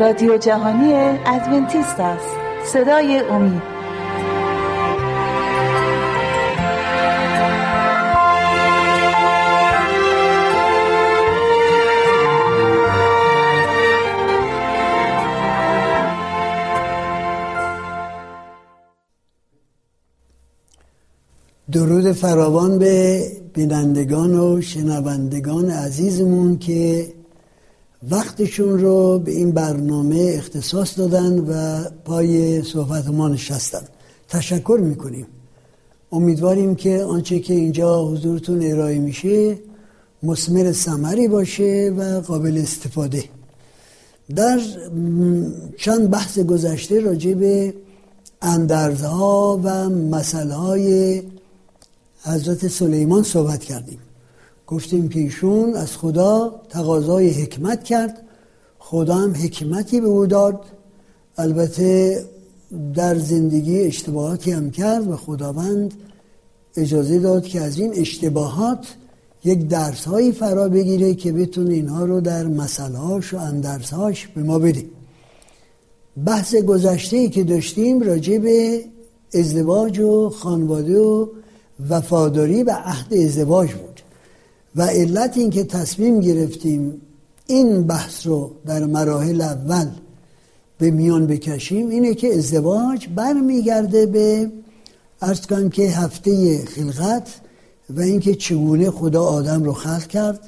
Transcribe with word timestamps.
رادیو 0.00 0.36
جهانی 0.36 0.92
ادونتیست 1.26 2.00
است. 2.00 2.36
صدای 2.64 3.18
امید. 3.18 3.62
درود 21.72 22.12
فراوان 22.12 22.78
به 22.78 23.22
بینندگان 23.54 24.34
و 24.34 24.60
شنوندگان 24.60 25.70
عزیزمون 25.70 26.58
که 26.58 27.12
وقتشون 28.10 28.78
رو 28.78 29.18
به 29.18 29.32
این 29.32 29.52
برنامه 29.52 30.34
اختصاص 30.38 30.98
دادن 30.98 31.38
و 31.38 31.84
پای 32.04 32.62
صحبت 32.62 33.08
ما 33.08 33.28
نشستن. 33.28 33.82
تشکر 34.28 34.78
می‌کنیم. 34.82 35.26
امیدواریم 36.12 36.74
که 36.74 37.02
آنچه 37.02 37.38
که 37.40 37.54
اینجا 37.54 38.04
حضورتون 38.04 38.62
ارائه 38.62 38.98
میشه 38.98 39.58
مسمر 40.22 40.72
سمری 40.72 41.28
باشه 41.28 41.94
و 41.98 42.20
قابل 42.20 42.58
استفاده. 42.58 43.24
در 44.34 44.60
چند 45.78 46.10
بحث 46.10 46.38
گذشته 46.38 47.00
راجع 47.00 47.34
به 47.34 47.74
اندرزها 48.42 49.60
و 49.64 49.88
مسئله 49.88 50.54
های 50.54 51.22
حضرت 52.22 52.68
سلیمان 52.68 53.22
صحبت 53.22 53.64
کردیم. 53.64 53.98
گفتیم 54.72 55.08
که 55.08 55.20
ایشون 55.20 55.74
از 55.74 55.96
خدا 55.96 56.60
تقاضای 56.68 57.30
حکمت 57.30 57.84
کرد. 57.84 58.22
خدا 58.78 59.14
هم 59.14 59.32
حکمتی 59.32 60.00
به 60.00 60.06
او 60.06 60.26
داد. 60.26 60.60
البته 61.38 62.24
در 62.94 63.18
زندگی 63.18 63.80
اشتباهاتی 63.80 64.52
هم 64.52 64.70
کرد 64.70 65.10
و 65.10 65.16
خداوند 65.16 65.94
اجازه 66.76 67.18
داد 67.18 67.44
که 67.44 67.60
از 67.60 67.78
این 67.78 67.92
اشتباهات 67.94 68.86
یک 69.44 69.68
درس 69.68 70.04
هایی 70.04 70.32
فرا 70.32 70.68
بگیره 70.68 71.14
که 71.14 71.32
بتونه 71.32 71.74
اینها 71.74 72.04
رو 72.04 72.20
در 72.20 72.46
مسئله 72.46 72.98
و 72.98 73.36
اندرسهاش 73.36 74.26
به 74.26 74.42
ما 74.42 74.58
بده. 74.58 74.84
بحث 76.26 76.54
گذشته 76.54 77.16
ای 77.16 77.28
که 77.28 77.44
داشتیم 77.44 78.00
راجع 78.00 78.38
به 78.38 78.84
ازدواج 79.34 79.98
و 79.98 80.30
خانواده 80.30 80.98
و 80.98 81.26
وفاداری 81.90 82.62
و 82.62 82.70
عهد 82.84 83.14
ازدواج 83.14 83.72
بود. 83.72 83.91
و 84.76 84.82
علت 84.82 85.36
این 85.36 85.50
که 85.50 85.64
تصمیم 85.64 86.20
گرفتیم 86.20 87.00
این 87.46 87.82
بحث 87.82 88.26
رو 88.26 88.50
در 88.66 88.84
مراحل 88.84 89.40
اول 89.40 89.90
به 90.78 90.90
میان 90.90 91.26
بکشیم 91.26 91.88
اینه 91.88 92.14
که 92.14 92.34
ازدواج 92.34 93.08
برمیگرده 93.16 94.06
به 94.06 94.52
ارز 95.22 95.46
کنم 95.46 95.70
که 95.70 95.82
هفته 95.82 96.64
خلقت 96.64 97.40
و 97.90 98.00
اینکه 98.00 98.34
چگونه 98.34 98.90
خدا 98.90 99.24
آدم 99.24 99.62
رو 99.62 99.72
خلق 99.72 100.06
کرد 100.06 100.40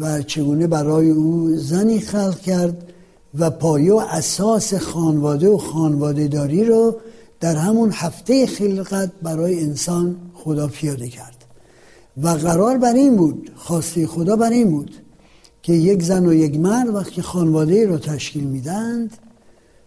و 0.00 0.22
چگونه 0.22 0.66
برای 0.66 1.10
او 1.10 1.56
زنی 1.56 2.00
خلق 2.00 2.40
کرد 2.40 2.92
و 3.38 3.50
پایه 3.50 3.92
و 3.92 3.96
اساس 4.10 4.74
خانواده 4.74 5.48
و 5.48 5.56
خانواده 5.56 6.28
داری 6.28 6.64
رو 6.64 6.96
در 7.40 7.56
همون 7.56 7.90
هفته 7.92 8.46
خلقت 8.46 9.10
برای 9.22 9.60
انسان 9.60 10.16
خدا 10.34 10.68
پیاده 10.68 11.08
کرد. 11.08 11.39
و 12.22 12.28
قرار 12.28 12.78
بر 12.78 12.94
این 12.94 13.16
بود 13.16 13.50
خواسته 13.56 14.06
خدا 14.06 14.36
بر 14.36 14.50
این 14.50 14.70
بود 14.70 14.90
که 15.62 15.72
یک 15.72 16.02
زن 16.02 16.26
و 16.26 16.32
یک 16.32 16.60
مرد 16.60 16.94
وقتی 16.94 17.22
خانواده 17.22 17.86
رو 17.86 17.98
تشکیل 17.98 18.44
میدند 18.44 19.18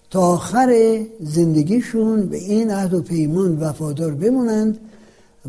تا 0.10 0.22
آخر 0.22 1.00
زندگیشون 1.20 2.26
به 2.26 2.38
این 2.38 2.72
عهد 2.72 2.94
و 2.94 3.02
پیمان 3.02 3.60
وفادار 3.60 4.12
بمونند 4.12 4.80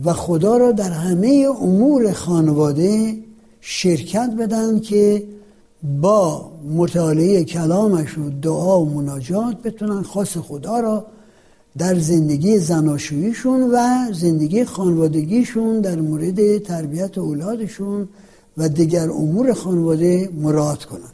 و 0.04 0.12
خدا 0.12 0.56
را 0.56 0.72
در 0.72 0.90
همه 0.90 1.46
امور 1.60 2.12
خانواده 2.12 3.16
شرکت 3.60 4.30
بدن 4.38 4.80
که 4.80 5.22
با 6.00 6.50
مطالعه 6.74 7.44
کلامش 7.44 8.18
و 8.18 8.30
دعا 8.42 8.80
و 8.80 8.94
مناجات 8.94 9.62
بتونن 9.62 10.02
خاص 10.02 10.36
خدا 10.36 10.80
را 10.80 11.06
در 11.78 11.98
زندگی 11.98 12.58
زناشوییشون 12.58 13.62
و 13.62 13.78
زندگی 14.12 14.64
خانوادگیشون 14.64 15.80
در 15.80 16.00
مورد 16.00 16.58
تربیت 16.58 17.18
اولادشون 17.18 18.08
و 18.56 18.68
دیگر 18.68 19.10
امور 19.10 19.52
خانواده 19.52 20.30
مراد 20.34 20.84
کنن. 20.84 21.12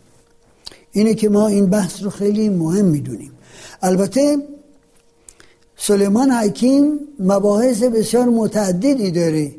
اینه 0.92 1.14
که 1.14 1.28
ما 1.28 1.46
این 1.46 1.66
بحث 1.66 2.02
رو 2.02 2.10
خیلی 2.10 2.48
مهم 2.48 2.84
می‌دونیم. 2.84 3.32
البته 3.82 4.36
سلیمان 5.76 6.30
حکیم 6.30 6.98
مباحث 7.20 7.82
بسیار 7.82 8.28
متعددی 8.28 9.10
داره. 9.10 9.54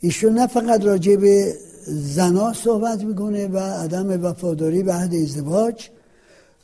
ایشون 0.00 0.32
نه 0.32 0.46
فقط 0.46 0.84
راجع 0.84 1.16
به 1.16 1.54
زنا 1.86 2.52
صحبت 2.52 3.04
می‌کنه 3.04 3.48
و 3.48 3.58
عدم 3.58 4.24
وفاداری 4.24 4.82
به 4.82 4.92
عهد 4.92 5.14
ازدواج 5.14 5.88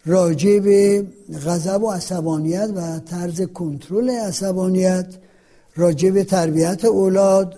راجع 0.08 0.58
به 0.58 1.06
غضب 1.46 1.82
و 1.82 1.91
عصبانیت 1.91 2.70
و 2.74 2.98
طرز 2.98 3.42
کنترل 3.42 4.10
عصبانیت 4.10 5.06
راجع 5.76 6.10
به 6.10 6.24
تربیت 6.24 6.84
اولاد 6.84 7.56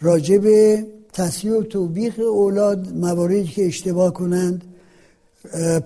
راجع 0.00 0.38
به 0.38 0.86
تصحیح 1.12 1.52
و 1.52 1.62
توبیخ 1.62 2.18
اولاد 2.18 2.92
مواردی 2.92 3.44
که 3.44 3.66
اشتباه 3.66 4.12
کنند 4.12 4.64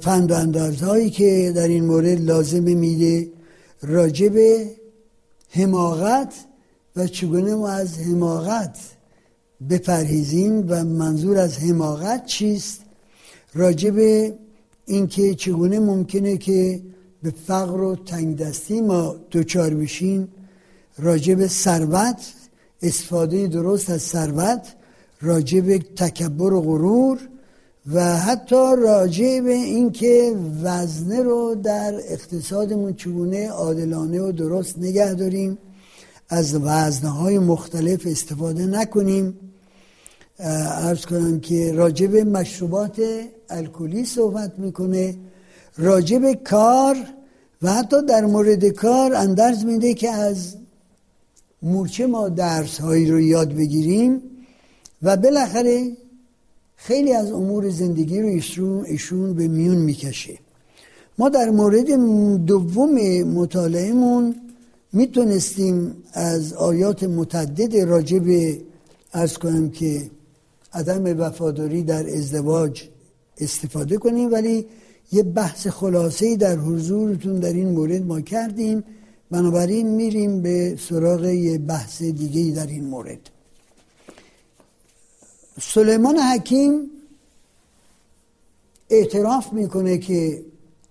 پند 0.00 0.30
و 0.30 0.34
اندازهایی 0.34 1.10
که 1.10 1.52
در 1.56 1.68
این 1.68 1.84
مورد 1.84 2.20
لازم 2.20 2.62
میده 2.62 3.28
راجع 3.82 4.28
به 4.28 4.66
حماقت 5.50 6.34
و 6.96 7.06
چگونه 7.06 7.54
ما 7.54 7.68
از 7.68 7.98
حماقت 7.98 8.78
بپرهیزیم 9.70 10.64
و 10.68 10.84
منظور 10.84 11.38
از 11.38 11.58
حماقت 11.58 12.26
چیست 12.26 12.80
راجع 13.54 13.90
به 13.90 14.34
اینکه 14.90 15.34
چگونه 15.34 15.78
ممکنه 15.78 16.36
که 16.36 16.82
به 17.22 17.30
فقر 17.46 17.80
و 17.80 17.96
تنگ 17.96 18.36
دستی 18.36 18.80
ما 18.80 19.16
دوچار 19.30 19.74
بشیم 19.74 20.28
راجع 20.98 21.34
به 21.34 21.48
ثروت 21.48 22.32
استفاده 22.82 23.46
درست 23.46 23.90
از 23.90 24.02
ثروت 24.02 24.74
راجع 25.20 25.60
به 25.60 25.78
تکبر 25.78 26.52
و 26.52 26.60
غرور 26.60 27.18
و 27.92 28.16
حتی 28.16 28.76
راجع 28.78 29.40
به 29.40 29.52
اینکه 29.52 30.36
وزنه 30.62 31.22
رو 31.22 31.54
در 31.54 31.94
اقتصادمون 32.08 32.94
چگونه 32.94 33.48
عادلانه 33.48 34.20
و 34.20 34.32
درست 34.32 34.78
نگه 34.78 35.14
داریم 35.14 35.58
از 36.28 36.54
وزنه 36.54 37.10
های 37.10 37.38
مختلف 37.38 38.06
استفاده 38.06 38.66
نکنیم. 38.66 39.38
ارز 40.42 41.06
کنم 41.06 41.40
که 41.40 41.72
راجع 41.72 42.06
به 42.06 42.24
مشروبات 42.24 43.02
الکلی 43.50 44.04
صحبت 44.04 44.58
می‌کنه 44.58 45.14
راجب 45.78 46.32
کار 46.32 46.96
و 47.62 47.72
حتی 47.72 47.96
در 48.06 48.24
مورد 48.24 48.64
کار 48.64 49.14
اندرز 49.14 49.64
میده 49.64 49.94
که 49.94 50.10
از 50.10 50.56
مورچه 51.62 52.06
ما 52.06 52.28
درس 52.28 52.80
هایی 52.80 53.10
رو 53.10 53.20
یاد 53.20 53.54
بگیریم 53.54 54.22
و 55.02 55.16
بالاخره 55.16 55.92
خیلی 56.76 57.12
از 57.12 57.32
امور 57.32 57.70
زندگی 57.70 58.22
رو 58.22 58.28
ایشون, 58.28 58.84
ایشون 58.84 59.34
به 59.34 59.48
میون 59.48 59.76
می‌کشه. 59.76 60.38
ما 61.18 61.28
در 61.28 61.50
مورد 61.50 61.90
دوم 62.46 63.22
مطالعهمون 63.22 64.34
می‌تونستیم 64.92 65.96
از 66.12 66.52
آیات 66.52 67.04
متعدد 67.04 67.76
راجب 67.76 68.22
ارز 69.14 69.38
کنم 69.38 69.70
که 69.70 70.10
عدم 70.72 71.20
وفاداری 71.20 71.82
در 71.82 72.16
ازدواج 72.16 72.82
استفاده 73.38 73.96
کنیم 73.96 74.32
ولی 74.32 74.66
یه 75.12 75.22
بحث 75.22 75.66
خلاصه 75.66 76.36
در 76.36 76.56
حضورتون 76.56 77.40
در 77.40 77.52
این 77.52 77.68
مورد 77.68 78.02
ما 78.02 78.20
کردیم. 78.20 78.84
بنابراین 79.30 79.88
میریم 79.88 80.42
به 80.42 80.76
سراغ 80.88 81.24
یه 81.24 81.58
بحث 81.58 82.02
دیگه 82.02 82.54
در 82.54 82.66
این 82.66 82.84
مورد. 82.84 83.30
سلیمان 85.60 86.16
حکیم 86.16 86.90
اعتراف 88.90 89.52
می‌کنه 89.52 89.98
که 89.98 90.44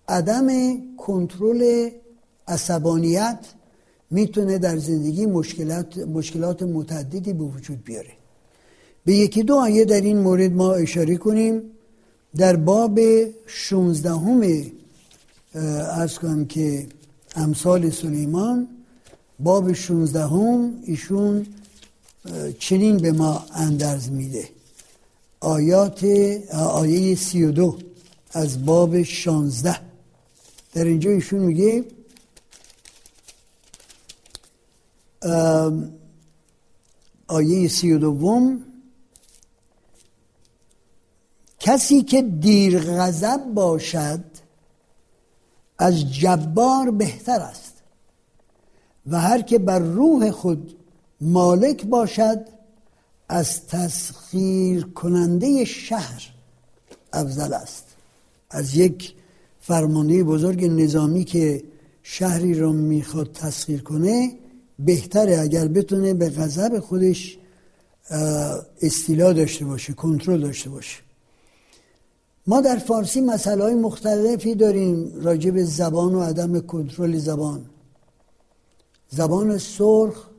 عدم 0.07 0.47
کنترل 0.97 1.89
عصبانیت 2.47 3.45
می‌تونه 4.11 4.57
در 4.57 4.77
زندگی 4.77 5.25
مشکلات, 5.25 5.97
مشکلات 5.97 6.63
متعددی 6.63 7.33
به 7.33 7.43
وجود 7.43 7.83
بیاره. 7.83 8.18
به 9.05 9.13
یکی 9.13 9.43
دو 9.43 9.55
آیه 9.55 9.85
در 9.85 10.01
این 10.01 10.17
مورد 10.17 10.51
ما 10.51 10.73
اشاره 10.73 11.17
کنیم. 11.17 11.61
در 12.37 12.55
باب 12.55 12.99
16 13.45 14.11
همه 14.11 14.71
ارز 15.55 16.17
کنم 16.17 16.45
که 16.45 16.87
امثال 17.35 17.89
سلیمان 17.89 18.67
باب 19.39 19.73
16 19.73 20.23
هم 20.23 20.73
ایشون 20.83 21.45
چنین 22.59 22.97
به 22.97 23.11
ما 23.11 23.45
اندرز 23.53 24.09
میده. 24.09 24.49
آیات 25.39 26.03
آیه 26.53 27.15
32 27.15 27.77
از 28.31 28.65
باب 28.65 29.03
شانزده. 29.03 29.79
در 30.73 30.83
اینجا 30.83 31.09
ایشون 31.11 31.39
میگه 31.39 31.85
آیه 37.27 37.67
سی 37.67 37.91
و 37.91 37.97
دوم 37.97 38.63
کسی 41.59 42.01
که 42.01 42.21
دیر 42.21 42.79
غضب 42.79 43.41
باشد 43.53 44.23
از 45.77 46.13
جبار 46.13 46.91
بهتر 46.91 47.39
است 47.39 47.73
و 49.07 49.19
هر 49.19 49.41
که 49.41 49.59
بر 49.59 49.79
روح 49.79 50.31
خود 50.31 50.75
مالک 51.21 51.85
باشد 51.85 52.45
از 53.29 53.67
تسخیر 53.67 54.83
کننده 54.85 55.65
شهر 55.65 56.29
افضل 57.13 57.53
است. 57.53 57.85
از 58.49 58.75
یک 58.75 59.13
فرمانده 59.61 60.23
بزرگ 60.23 60.65
نظامی 60.65 61.23
که 61.23 61.63
شهری 62.03 62.53
را 62.53 62.71
می‌خواد 62.71 63.31
تسخیر 63.31 63.81
کنه 63.81 64.31
بهتره 64.79 65.39
اگر 65.39 65.67
بتونه 65.67 66.13
به 66.13 66.29
غضب 66.29 66.79
خودش 66.79 67.37
استیلا 68.81 69.33
داشته 69.33 69.65
باشه 69.65 69.93
کنترل 69.93 70.41
داشته 70.41 70.69
باشه. 70.69 71.08
ما 72.49 72.61
در 72.61 72.77
فارسی 72.77 73.21
مسئله 73.21 73.63
های 73.63 73.75
مختلفی 73.75 74.55
داریم 74.55 75.21
راجع 75.21 75.51
به 75.51 75.63
زبان 75.63 76.15
و 76.15 76.21
عدم 76.21 76.59
کنترل 76.59 77.17
زبان. 77.17 77.65
زبان 79.09 79.57
سرخ 79.57 80.29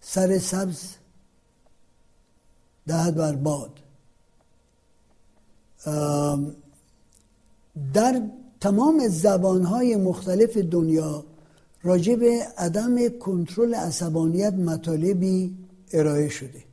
سر 0.00 0.38
سبز 0.38 0.94
دهد 2.86 3.14
بر 3.14 3.32
باد. 3.32 3.70
در 7.94 8.22
تمام 8.60 9.08
زبانهای 9.08 9.96
مختلف 9.96 10.56
دنیا 10.56 11.24
راجع 11.82 12.14
به 12.14 12.46
عدم 12.58 13.18
کنترل 13.18 13.74
عصبانیت 13.74 14.52
مطالبی 14.52 15.56
ارائه 15.92 16.28
شده. 16.28 16.65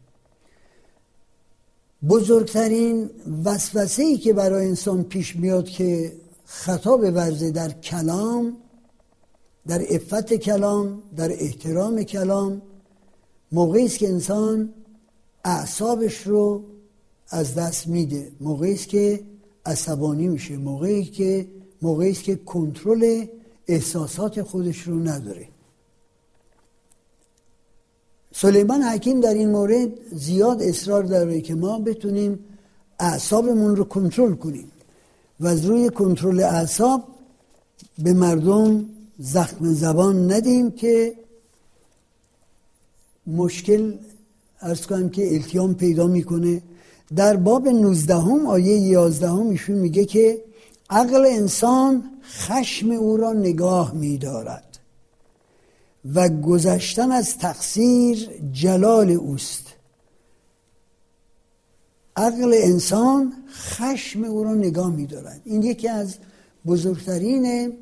بزرگترین 2.09 3.09
وسوسه 3.45 4.03
ای 4.03 4.17
که 4.17 4.33
برای 4.33 4.67
انسان 4.67 5.03
پیش 5.03 5.35
میاد 5.35 5.69
که 5.69 6.13
خطا 6.45 6.97
ورزه 6.97 7.51
در 7.51 7.71
کلام 7.71 8.57
در 9.67 9.81
افت 9.89 10.33
کلام 10.33 11.03
در 11.15 11.31
احترام 11.31 12.03
کلام 12.03 12.61
موقعی 13.51 13.85
است 13.85 13.97
که 13.97 14.07
انسان 14.07 14.73
اعصابش 15.45 16.27
رو 16.27 16.63
از 17.29 17.55
دست 17.55 17.87
میده. 17.87 18.31
موقعی 18.39 18.73
است 18.73 18.87
که 18.87 19.23
عصبانی 19.65 20.27
میشه. 20.27 20.57
موقعی 20.57 21.03
که 21.03 21.47
موقعی 21.81 22.11
است 22.11 22.23
که 22.23 22.35
کنترل 22.35 23.25
احساسات 23.67 24.41
خودش 24.41 24.81
رو 24.81 24.99
نداره. 24.99 25.47
سلیمان 28.35 28.81
حکیم 28.81 29.19
در 29.19 29.33
این 29.33 29.49
مورد 29.49 29.89
زیاد 30.11 30.61
اصرار 30.61 31.03
داره 31.03 31.41
که 31.41 31.55
ما 31.55 31.79
بتونیم 31.79 32.39
اعصابمون 32.99 33.75
رو 33.75 33.83
کنترل 33.83 34.33
کنیم 34.33 34.71
و 35.39 35.47
از 35.47 35.65
روی 35.65 35.89
کنترل 35.89 36.39
اعصاب 36.39 37.03
به 37.99 38.13
مردم 38.13 38.85
زخم 39.19 39.73
زبان 39.73 40.31
ندیم 40.31 40.71
که 40.71 41.13
مشکل 43.27 43.93
ارز 44.61 44.85
کنم 44.85 45.09
که 45.09 45.33
التیام 45.33 45.75
پیدا 45.75 46.07
می‌کنه. 46.07 46.61
در 47.15 47.35
باب 47.35 47.67
19 47.67 48.15
هم 48.15 48.45
آیه 48.45 48.77
11 48.77 49.29
هم 49.29 49.49
ایشون 49.49 49.75
میگه 49.75 50.05
که 50.05 50.41
عقل 50.89 51.25
انسان 51.25 52.03
خشم 52.23 52.91
او 52.91 53.17
را 53.17 53.33
نگاه 53.33 53.93
میدارد. 53.93 54.72
و 56.05 56.29
گذشتن 56.29 57.11
از 57.11 57.37
تقصیر 57.37 58.29
جلال 58.51 59.11
اوست. 59.11 59.67
عقل 62.15 62.55
انسان 62.63 63.33
خشم 63.49 64.23
او 64.23 64.43
را 64.43 64.53
نگاه 64.53 64.95
میدارد. 64.95 65.41
این 65.43 65.63
یکی 65.63 65.87
از 65.87 66.17
بزرگترین 66.65 67.73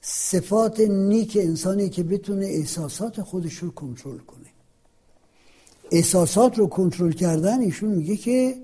صفات 0.00 0.80
نیک 0.80 1.38
انسانی 1.40 1.88
که 1.88 2.02
بتونه 2.02 2.46
احساسات 2.46 3.22
خودش 3.22 3.54
رو 3.54 3.70
کنترل 3.70 4.18
کنه. 4.18 4.46
احساسات 5.92 6.58
رو 6.58 6.66
کنترل 6.66 7.12
کردن 7.12 7.60
ایشون 7.60 7.88
میگه 7.88 8.16
که 8.16 8.56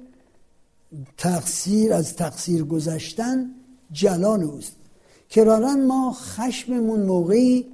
تقصیر 1.17 1.93
از 1.93 2.17
تقصیر 2.17 2.65
گذشتن 2.65 3.51
جلال 3.93 4.43
اوست. 4.43 4.77
کرارا 5.31 5.75
ما 5.75 6.13
خشممون 6.13 7.03
موقعی 7.03 7.67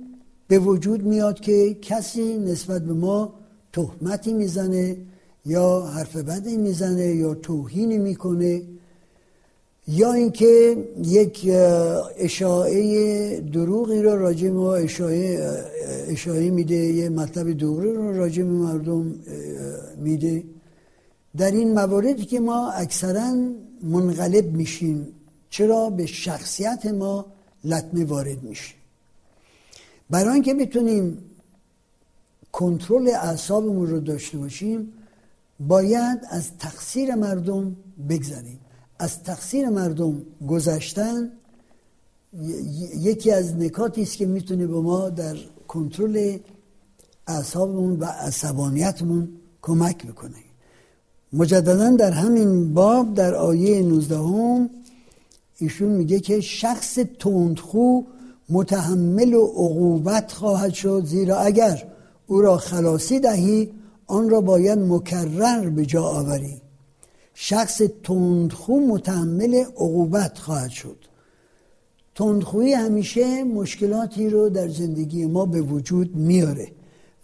به 0.48 0.58
وجود 0.58 1.02
میاد 1.02 1.40
که 1.40 1.74
کسی 1.82 2.38
نسبت 2.38 2.82
به 2.82 2.92
ما 2.92 3.34
تهمتی 3.72 4.32
می‌زنه 4.32 4.96
یا 5.46 5.80
حرف 5.80 6.16
بدی 6.16 6.56
می‌زنه 6.56 7.06
یا 7.06 7.34
توهینی 7.34 7.98
می‌کنه 7.98 8.62
یا 9.88 10.12
اینکه 10.12 10.76
یک 11.04 11.50
اشاعه 12.16 13.40
دروغی 13.40 14.02
رو 14.02 14.16
راجع 14.16 14.50
ما 14.50 14.74
اشاعه, 14.74 15.54
اشاعه 16.08 16.50
میده 16.50 16.74
یه 16.74 17.08
مطلب 17.08 17.52
دروغی 17.52 17.90
رو 17.90 18.16
راجع 18.16 18.42
به 18.42 18.50
مردم 18.50 19.14
میده. 19.96 20.44
در 21.36 21.50
این 21.50 21.74
مواردی 21.74 22.24
که 22.24 22.40
ما 22.40 22.70
اکثرا 22.70 23.34
منقلب 23.82 24.52
میشیم 24.52 25.06
چرا؟ 25.50 25.90
به 25.90 26.06
شخصیت 26.06 26.86
ما 26.86 27.26
لطمه 27.64 28.04
وارد 28.04 28.42
میشه 28.42 28.74
برای 30.10 30.32
اینکه 30.34 30.54
بتونیم 30.54 31.18
کنترل 32.52 33.08
اعصابمون 33.08 33.86
رو 33.86 34.00
داشته 34.00 34.38
باشیم 34.38 34.92
باید 35.60 36.18
از 36.30 36.50
تقصیر 36.58 37.14
مردم 37.14 37.76
بگذریم. 38.08 38.60
از 38.98 39.22
تقصیر 39.22 39.68
مردم 39.68 40.22
گذشتن 40.48 41.30
یکی 42.96 43.30
از 43.30 43.56
نکاتی 43.56 44.02
است 44.02 44.16
که 44.16 44.26
می‌تونه 44.26 44.66
به 44.66 44.80
ما 44.80 45.10
در 45.10 45.36
کنترل 45.68 46.38
اعصابمون 47.26 47.96
و 48.00 48.04
عصبانیتمون 48.04 49.28
کمک 49.62 50.06
بکنه. 50.06 50.36
مجددا 51.32 51.90
در 51.90 52.10
همین 52.10 52.74
باب 52.74 53.14
در 53.14 53.34
آیه 53.34 53.82
19 53.82 54.16
هم 54.16 54.70
ایشون 55.58 55.88
میگه 55.88 56.20
که 56.20 56.40
شخص 56.40 56.98
تندخو 57.18 58.02
متحمل 58.48 59.34
و 59.34 59.46
عقوبت 59.46 60.32
خواهد 60.32 60.74
شد 60.74 61.02
زیرا 61.06 61.38
اگر 61.38 61.82
او 62.26 62.40
را 62.40 62.56
خلاصی 62.56 63.20
دهی 63.20 63.70
آن 64.06 64.30
را 64.30 64.40
باید 64.40 64.78
مکرر 64.78 65.68
به 65.70 65.86
جا 65.86 66.02
آوری. 66.02 66.60
شخص 67.34 67.82
تندخو 68.02 68.80
متحمل 68.80 69.54
عقوبت 69.54 70.38
خواهد 70.38 70.70
شد. 70.70 70.96
تندخویی 72.14 72.72
همیشه 72.72 73.44
مشکلاتی 73.44 74.30
رو 74.30 74.48
در 74.48 74.68
زندگی 74.68 75.26
ما 75.26 75.46
به 75.46 75.60
وجود 75.60 76.16
میاره 76.16 76.68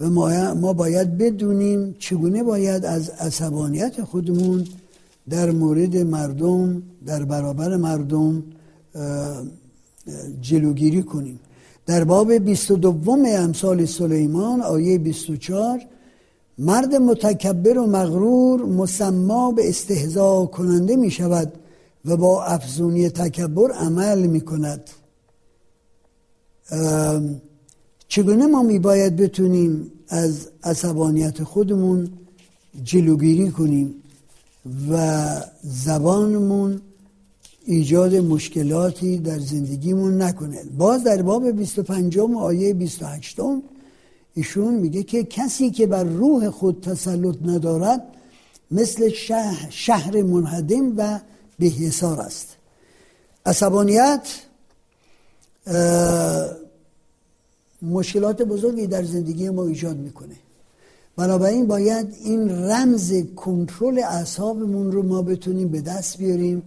و 0.00 0.10
ما 0.54 0.72
باید 0.72 1.18
بدونیم 1.18 1.96
چگونه 1.98 2.42
باید 2.42 2.84
از 2.84 3.10
عصبانیت 3.10 4.04
خودمون 4.04 4.66
در 5.30 5.50
مورد 5.50 5.96
مردم 5.96 6.82
در 7.06 7.24
برابر 7.24 7.76
مردم 7.76 8.42
جلوگیری 10.40 11.02
کنیم. 11.02 11.40
در 11.86 12.04
باب 12.04 12.32
22 12.32 13.16
امثال 13.26 13.84
سلیمان 13.86 14.62
آیه 14.62 14.98
24 14.98 15.80
مرد 16.58 16.94
متکبر 16.94 17.78
و 17.78 17.86
مغرور 17.86 18.66
مسما 18.66 19.52
به 19.52 19.68
استهزا 19.68 20.46
کننده 20.46 20.96
می 20.96 21.10
شود 21.10 21.52
و 22.04 22.16
با 22.16 22.44
افزونی 22.44 23.08
تکبر 23.08 23.72
عمل 23.72 24.26
می 24.26 24.40
کند. 24.40 24.90
چگونه 28.08 28.46
ما 28.46 28.62
می 28.62 28.78
باید 28.78 29.16
بتونیم 29.16 29.92
از 30.08 30.48
عصبانیت 30.62 31.42
خودمون 31.42 32.08
جلوگیری 32.84 33.50
کنیم 33.50 33.94
و 34.90 35.26
زبانمون 35.62 36.80
ایجاد 37.64 38.14
مشکلاتی 38.14 39.18
در 39.18 39.38
زندگیمون 39.38 40.22
نکنه. 40.22 40.64
باز 40.78 41.04
در 41.04 41.22
باب 41.22 41.50
25 41.50 42.18
آیه 42.18 42.74
28 42.74 43.40
ایشون 44.34 44.74
میگه 44.74 45.02
که 45.02 45.24
کسی 45.24 45.70
که 45.70 45.86
بر 45.86 46.04
روح 46.04 46.50
خود 46.50 46.80
تسلط 46.80 47.36
ندارد 47.44 48.02
مثل 48.70 49.08
شهر, 49.08 49.70
شهر 49.70 50.22
منهدم 50.22 50.92
و 50.96 51.20
بهیسار 51.58 52.20
است. 52.20 52.56
عصبانیت 53.46 54.28
مشکلات 57.82 58.42
بزرگی 58.42 58.86
در 58.86 59.02
زندگی 59.02 59.50
ما 59.50 59.66
ایجاد 59.66 59.96
می‌کنه. 59.96 60.36
بنابراین 61.16 61.66
باید 61.66 62.16
این 62.24 62.50
رمز 62.50 63.12
کنترل 63.36 63.98
اعصابمون 63.98 64.92
رو 64.92 65.02
ما 65.02 65.22
بتونیم 65.22 65.68
به 65.68 65.80
دست 65.80 66.18
بیاریم. 66.18 66.62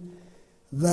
و 0.82 0.88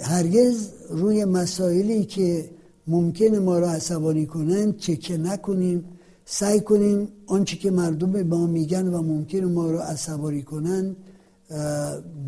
هرگز 0.00 0.68
روی 0.90 1.24
مسائلی 1.24 2.04
که 2.04 2.50
ممکن 2.86 3.38
ما 3.38 3.58
را 3.58 3.70
عصبانی 3.70 4.26
کنند 4.26 4.76
چکه 4.76 5.16
نکنیم. 5.16 5.84
سعی 6.24 6.60
کنیم 6.60 7.08
آنچه 7.26 7.56
که 7.56 7.70
مردم 7.70 8.12
به 8.12 8.22
ما 8.22 8.46
میگن 8.46 8.88
و 8.88 9.02
ممکن 9.02 9.44
ما 9.44 9.70
را 9.70 9.82
عصبانی 9.82 10.42
کنند 10.42 10.96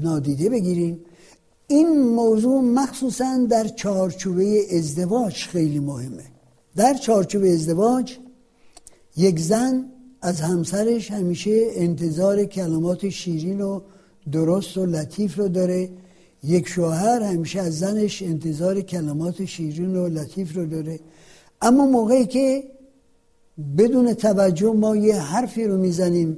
نادیده 0.00 0.50
بگیریم. 0.50 1.00
این 1.66 2.00
موضوع 2.00 2.60
مخصوصا 2.60 3.46
در 3.50 3.68
چارچوبه 3.68 4.76
ازدواج 4.76 5.34
خیلی 5.34 5.78
مهمه. 5.78 6.24
در 6.76 6.94
چارچوب 6.94 7.44
ازدواج 7.44 8.16
یک 9.16 9.40
زن 9.40 9.84
از 10.22 10.40
همسرش 10.40 11.10
همیشه 11.10 11.66
انتظار 11.74 12.44
کلمات 12.44 13.08
شیرین 13.08 13.60
و 13.60 13.80
درست 14.32 14.78
و 14.78 14.86
لطیف 14.86 15.38
رو 15.38 15.48
داره. 15.48 15.90
یک 16.44 16.68
شوهر 16.68 17.22
همیشه 17.22 17.60
از 17.60 17.78
زنش 17.78 18.22
انتظار 18.22 18.80
کلمات 18.80 19.44
شیرین 19.44 19.96
و 19.96 20.08
لطیف 20.08 20.56
رو 20.56 20.66
داره. 20.66 21.00
اما 21.62 21.86
موقعی 21.86 22.26
که 22.26 22.64
بدون 23.78 24.14
توجه 24.14 24.72
ما 24.72 24.96
یه 24.96 25.20
حرفی 25.20 25.64
رو 25.64 25.78
می‌زنیم 25.78 26.36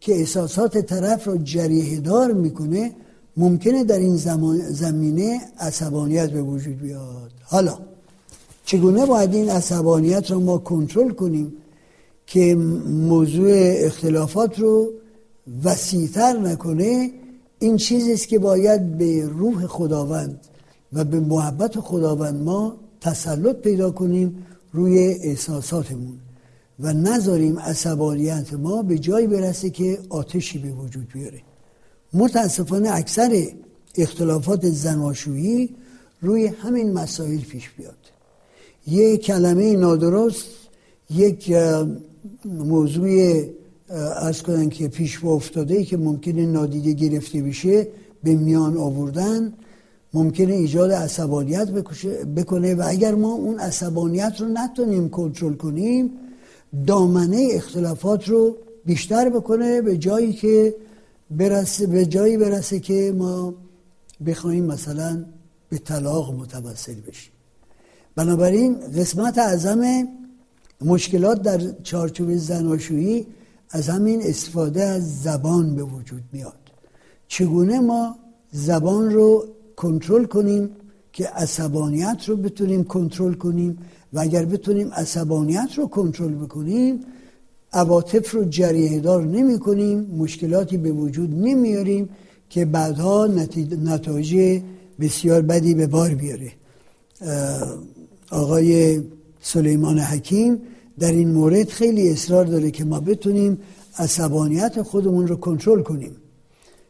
که 0.00 0.14
احساسات 0.14 0.78
طرف 0.78 1.24
رو 1.26 1.36
جریه 1.36 2.00
دار 2.00 2.32
می‌کنه 2.32 2.92
ممکنه 3.36 3.84
در 3.84 3.98
این 3.98 4.16
زمینه 4.70 5.40
عصبانیت 5.58 6.30
به 6.30 6.42
وجود 6.42 6.78
بیاد. 6.80 7.30
حالا 7.44 7.78
چگونه 8.64 9.06
باید 9.06 9.34
این 9.34 9.50
عصبانیت 9.50 10.30
رو 10.30 10.40
ما 10.40 10.58
کنترل 10.58 11.10
کنیم 11.10 11.52
که 12.26 12.54
موضوع 12.88 13.52
اختلافات 13.56 14.58
رو 14.58 14.92
وسیعتر 15.64 16.38
نکنه؟ 16.38 17.10
این 17.64 17.76
چیزی 17.76 18.12
است 18.12 18.28
که 18.28 18.38
باید 18.38 18.98
به 18.98 19.26
روح 19.26 19.66
خداوند 19.66 20.40
و 20.92 21.04
به 21.04 21.20
محبت 21.20 21.80
خداوند 21.80 22.42
ما 22.42 22.76
تسلط 23.00 23.56
پیدا 23.56 23.90
کنیم 23.90 24.46
روی 24.72 24.98
احساساتمون 24.98 26.18
و 26.80 26.92
نذاریم 26.92 27.58
عصبانیت 27.58 28.54
ما 28.54 28.82
به 28.82 28.98
جایی 28.98 29.26
برسه 29.26 29.70
که 29.70 29.98
آتشی 30.08 30.58
به 30.58 30.70
وجود 30.70 31.08
بیاره. 31.12 31.40
متاسفانه 32.12 32.90
اکثر 32.92 33.46
اختلافات 33.98 34.68
زناشویی 34.68 35.70
روی 36.22 36.46
همین 36.46 36.92
مسائل 36.92 37.40
پیش 37.40 37.70
بیاد. 37.70 37.98
یک 38.86 39.22
کلمه 39.22 39.76
نادرست 39.76 40.44
یک 41.10 41.52
موضوع 42.44 43.44
ارز 43.94 44.42
کنن 44.42 44.68
که 44.68 44.88
پیش 44.88 45.24
افتاده 45.24 45.74
ای 45.74 45.84
که 45.84 45.96
ممکنه 45.96 46.46
نادیده 46.46 46.92
گرفته 46.92 47.42
بشه 47.42 47.88
به 48.22 48.34
میان 48.34 48.76
آوردن 48.76 49.52
ممکنه 50.14 50.52
ایجاد 50.52 50.92
عصبانیت 50.92 51.70
بکنه 52.36 52.74
و 52.74 52.82
اگر 52.86 53.14
ما 53.14 53.32
اون 53.32 53.58
عصبانیت 53.58 54.36
رو 54.40 54.48
نتونیم 54.48 55.08
کنترل 55.08 55.54
کنیم 55.54 56.10
دامنه 56.86 57.48
اختلافات 57.52 58.28
رو 58.28 58.56
بیشتر 58.84 59.28
بکنه 59.28 59.82
به 59.82 59.96
جایی 59.96 60.32
که 60.32 60.74
برسه 61.30 61.86
به 61.86 62.06
جایی 62.06 62.36
برسه 62.36 62.80
که 62.80 63.14
ما 63.18 63.54
بخوایم 64.26 64.64
مثلا 64.64 65.24
به 65.68 65.78
طلاق 65.78 66.34
متوسل 66.34 66.94
بشیم. 66.94 67.32
بنابراین 68.16 68.76
قسمت 68.96 69.38
اعظم 69.38 70.08
مشکلات 70.84 71.42
در 71.42 71.60
چارچوب 71.82 72.36
زناشویی 72.36 73.26
از 73.70 73.88
همین 73.88 74.22
استفاده 74.22 74.82
از 74.82 75.22
زبان 75.22 75.76
به 75.76 75.82
وجود 75.82 76.22
میاد. 76.32 76.58
چگونه 77.28 77.80
ما 77.80 78.16
زبان 78.52 79.10
رو 79.10 79.44
کنترل 79.76 80.24
کنیم 80.24 80.70
که 81.12 81.28
عصبانیت 81.28 82.24
رو 82.26 82.36
بتونیم 82.36 82.84
کنترل 82.84 83.34
کنیم 83.34 83.78
و 84.12 84.20
اگر 84.20 84.44
بتونیم 84.44 84.90
عصبانیت 84.92 85.68
رو 85.76 85.86
کنترل 85.86 86.34
بکنیم 86.34 87.00
عواطف 87.72 88.30
رو 88.30 88.44
جریه 88.44 89.00
دار 89.00 89.24
نمی 89.24 89.58
کنیم 89.58 90.00
مشکلاتی 90.00 90.76
به 90.76 90.92
وجود 90.92 91.34
نمیاریم 91.34 92.08
که 92.50 92.64
بعدها 92.64 93.26
نتایج 93.84 94.62
بسیار 95.00 95.42
بدی 95.42 95.74
به 95.74 95.86
بار 95.86 96.14
بیاره. 96.14 96.52
آقای 98.30 99.02
سلیمان 99.40 99.98
حکیم 99.98 100.62
در 100.98 101.12
این 101.12 101.30
مورد 101.30 101.68
خیلی 101.68 102.10
اصرار 102.10 102.44
داره 102.44 102.70
که 102.70 102.84
ما 102.84 103.00
بتونیم 103.00 103.58
عصبانیت 103.98 104.82
خودمون 104.82 105.26
رو 105.26 105.36
کنترل 105.36 105.82
کنیم. 105.82 106.16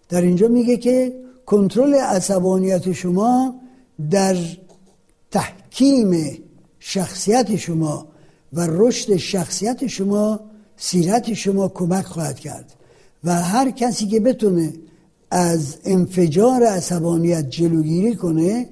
در 0.09 0.21
اینجا 0.21 0.49
میگه 0.49 0.77
که 0.77 1.13
کنترل 1.47 1.95
عصبانیت 1.95 2.93
شما 2.93 3.55
در 4.11 4.37
تحکیم 5.31 6.39
شخصیت 6.79 7.57
شما 7.57 8.07
و 8.53 8.67
رشد 8.71 9.17
شخصیت 9.17 9.87
شما 9.87 10.41
سیرت 10.77 11.35
شما 11.35 11.69
کمک 11.69 12.05
خواهد 12.05 12.39
کرد 12.39 12.73
و 13.25 13.43
هر 13.43 13.71
کسی 13.71 14.07
که 14.07 14.21
بتونه 14.21 14.73
از 15.31 15.77
انفجار 15.85 16.63
عصبانیت 16.63 17.51
جلوگیری 17.51 18.17
کنه 18.17 18.69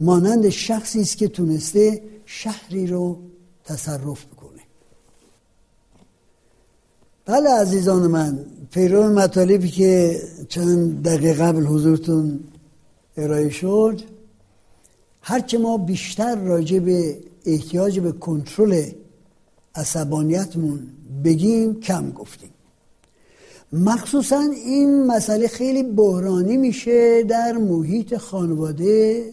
مانند 0.00 0.48
شخصی 0.48 1.00
است 1.00 1.16
که 1.16 1.28
تونسته 1.28 2.02
شهری 2.26 2.86
رو 2.86 3.18
تصرف 3.64 4.24
بکنه 4.24 4.39
بله 7.30 7.50
عزیزان 7.50 8.06
من 8.06 8.38
پیرو 8.70 9.02
مطالبی 9.08 9.68
که 9.68 10.20
چند 10.48 11.02
دقیقه 11.02 11.34
قبل 11.34 11.66
حضورتون 11.66 12.40
ارائه 13.16 13.50
شد 13.50 14.00
هرچه 15.22 15.58
ما 15.58 15.78
بیشتر 15.78 16.34
راجع 16.34 16.78
به 16.78 17.18
احتیاج 17.46 18.00
به 18.00 18.12
کنترل 18.12 18.90
عصبانیتمون 19.74 20.80
بگیم 21.24 21.80
کم 21.80 22.10
گفتیم. 22.10 22.50
مخصوصا 23.72 24.40
این 24.64 25.06
مسئله 25.06 25.48
خیلی 25.48 25.82
بحرانی 25.82 26.56
میشه 26.56 27.22
در 27.22 27.52
محیط 27.52 28.16
خانواده 28.16 29.30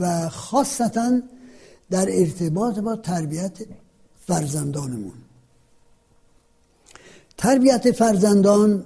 و 0.00 0.28
خاصتا 0.28 1.20
در 1.90 2.06
ارتباط 2.10 2.78
با 2.78 2.96
تربیت 2.96 3.58
فرزندانمون. 4.26 5.25
تربیت 7.38 7.92
فرزندان 7.92 8.84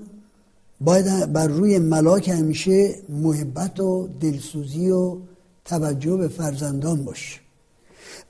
باید 0.81 1.33
بر 1.33 1.47
روی 1.47 1.79
ملاک 1.79 2.29
همیشه 2.29 2.95
محبت 3.09 3.81
و 3.81 4.09
دلسوزی 4.21 4.91
و 4.91 5.17
توجه 5.65 6.17
به 6.17 6.29
فرزندان 6.29 7.05
باشه. 7.05 7.41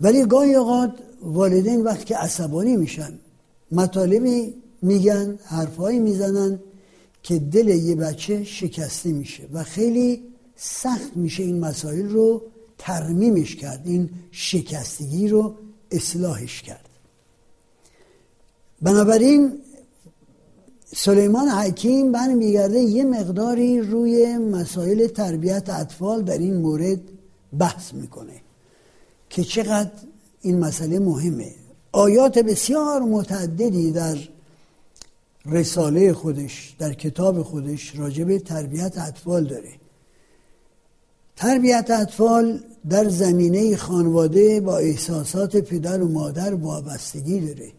ولی 0.00 0.24
گاهی 0.24 0.54
اوقات 0.54 0.92
والدین 1.22 1.82
وقتی 1.82 2.04
که 2.04 2.16
عصبانی 2.16 2.76
میشن 2.76 3.12
مطالبی 3.72 4.54
میگن 4.82 5.38
حرفهایی 5.44 5.98
می‌زنن 5.98 6.60
که 7.22 7.38
دل 7.38 7.68
یه 7.68 7.94
بچه 7.94 8.44
شکسته 8.44 9.12
میشه 9.12 9.42
و 9.52 9.64
خیلی 9.64 10.22
سخت 10.56 11.16
میشه 11.16 11.42
این 11.42 11.60
مسائل 11.60 12.08
رو 12.08 12.42
ترمیمش 12.78 13.56
کرد 13.56 13.82
این 13.84 14.10
شکستگی 14.30 15.28
رو 15.28 15.54
اصلاحش 15.90 16.62
کرد. 16.62 16.88
بنابراین 18.82 19.52
سلیمان 20.94 21.48
حکیم 21.48 22.12
برمیگرده 22.12 22.78
یه 22.78 23.04
مقداری 23.04 23.80
روی 23.80 24.38
مسائل 24.38 25.06
تربیت 25.06 25.68
اطفال 25.68 26.22
در 26.22 26.38
این 26.38 26.56
مورد 26.56 27.00
بحث 27.58 27.94
می‌کنه 27.94 28.40
که 29.30 29.44
چقدر 29.44 29.90
این 30.40 30.58
مسئله 30.58 30.98
مهمه. 30.98 31.54
آیات 31.92 32.38
بسیار 32.38 33.02
متعددی 33.02 33.92
در 33.92 34.18
رساله 35.46 36.12
خودش 36.12 36.76
در 36.78 36.92
کتاب 36.92 37.42
خودش 37.42 37.96
راجب 37.96 38.38
تربیت 38.38 38.98
اطفال 38.98 39.44
داره. 39.44 39.72
تربیت 41.36 41.90
اطفال 41.90 42.60
در 42.90 43.08
زمینه 43.08 43.76
خانواده 43.76 44.60
با 44.60 44.78
احساسات 44.78 45.56
پدر 45.56 46.02
و 46.02 46.08
مادر 46.08 46.54
وابستگی 46.54 47.40
داره. 47.40 47.72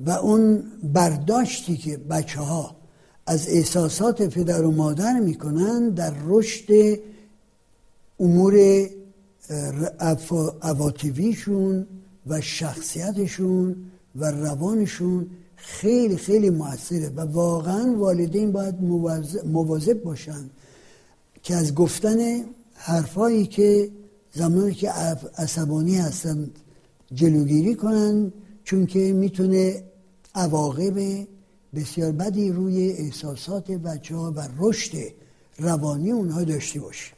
و 0.00 0.10
اون 0.10 0.62
برداشتی 0.82 1.76
که 1.76 1.96
بچه 1.96 2.40
ها 2.40 2.76
از 3.26 3.48
احساسات 3.48 4.22
پدر 4.22 4.64
و 4.64 4.70
مادر 4.70 5.20
می‌کنن 5.20 5.88
در 5.90 6.14
رشد 6.26 6.98
امور 8.20 8.86
عواطفیشون 10.62 11.86
و 12.26 12.40
شخصیتشون 12.40 13.76
و 14.16 14.30
روانشون 14.30 15.26
خیلی 15.56 16.16
خیلی 16.16 16.50
موثره 16.50 17.08
و 17.08 17.20
واقعا 17.20 17.94
والدین 17.98 18.52
باید 18.52 18.74
مواظب 19.44 20.02
باشن 20.02 20.50
که 21.42 21.54
از 21.54 21.74
گفتن 21.74 22.44
حرفایی 22.74 23.46
که 23.46 23.90
زمانی 24.32 24.74
که 24.74 24.90
عصبانی 25.38 25.96
هستند 25.96 26.58
جلوگیری 27.12 27.74
کنن 27.74 28.32
چون 28.64 28.86
که 28.86 28.98
می‌تونه 28.98 29.84
عواقب 30.34 31.26
بسیار 31.74 32.12
بدی 32.12 32.50
روی 32.50 32.90
احساسات 32.90 33.70
بچه 33.70 34.16
ها 34.16 34.32
و 34.36 34.48
رشد 34.58 34.92
روانی 35.58 36.10
اونها 36.10 36.44
داشته 36.44 36.80
باشه. 36.80 37.12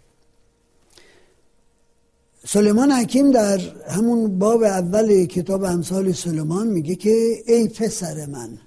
سلیمان 2.47 2.93
حکیم 2.93 3.31
در 3.31 3.61
همون 3.89 4.39
باب 4.39 4.63
اول 4.63 5.25
کتاب 5.25 5.65
امثال 5.65 6.13
سلیمان 6.13 6.67
میگه 6.67 6.95
که 6.95 7.43
ای 7.47 7.69
پسر 7.69 8.27
من 8.27 8.59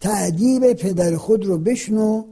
تعدیب 0.00 0.72
پدر 0.72 1.16
خود 1.16 1.46
رو 1.46 1.58
بشنو 1.58 2.24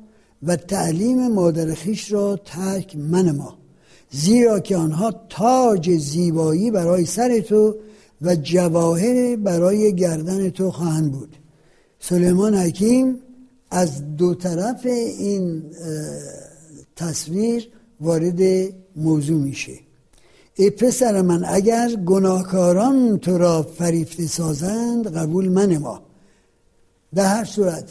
و 0.42 0.56
تعلیم 0.56 1.28
مادر 1.28 1.74
خیش 1.74 2.12
را 2.12 2.36
ترک 2.44 2.96
من 2.96 3.36
ما 3.36 3.58
زیرا 4.10 4.60
که 4.60 4.76
آنها 4.76 5.14
تاج 5.28 5.90
زیبایی 5.90 6.70
برای 6.70 7.04
سر 7.04 7.40
تو 7.40 7.74
و 8.22 8.34
جواهر 8.34 9.36
برای 9.36 9.94
گردن 9.94 10.50
تو 10.50 10.70
خواهند 10.70 11.12
بود. 11.12 11.36
سلیمان 12.00 12.54
حکیم 12.54 13.18
از 13.70 14.16
دو 14.16 14.34
طرف 14.34 14.86
این 14.86 15.62
تصویر 16.96 17.68
وارد 18.00 18.40
موضوع 18.96 19.40
میشه. 19.40 19.72
ای 20.54 20.70
پسر 20.70 21.22
من 21.22 21.44
اگر 21.44 21.88
گناهکاران 21.88 23.18
تو 23.18 23.38
را 23.38 23.62
فریفته 23.62 24.26
سازند 24.26 25.16
قبول 25.16 25.48
من 25.48 25.76
ما. 25.78 26.02
در 27.14 27.24
هر 27.24 27.44
صورت 27.44 27.84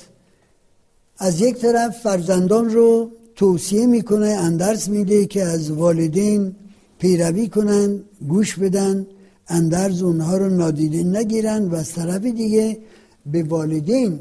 از 1.17 1.41
یک 1.41 1.55
طرف 1.55 2.01
فرزندان 2.01 2.69
رو 2.69 3.11
توصیه 3.35 3.85
می‌کنه 3.85 4.27
اندرس 4.27 4.87
میده 4.87 5.25
که 5.25 5.43
از 5.43 5.71
والدین 5.71 6.55
پیروی 6.99 7.47
کنن 7.47 7.99
گوش 8.27 8.55
بدن 8.55 9.07
اندرز 9.49 10.01
اونها 10.01 10.37
رو 10.37 10.49
نادیده 10.49 11.03
نگیرن 11.03 11.65
و 11.65 11.75
از 11.75 11.93
طرف 11.93 12.21
دیگه 12.21 12.77
به 13.25 13.43
والدین 13.43 14.19